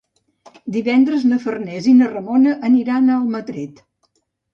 [0.77, 3.83] Divendres na Farners i na Ramona aniran a Almatret.